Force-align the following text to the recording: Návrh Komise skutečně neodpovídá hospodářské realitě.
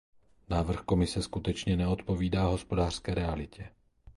Návrh 0.49 0.79
Komise 0.81 1.21
skutečně 1.21 1.77
neodpovídá 1.77 2.43
hospodářské 2.45 3.13
realitě. 3.13 3.69